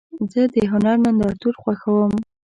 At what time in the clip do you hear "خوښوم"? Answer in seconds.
1.61-2.11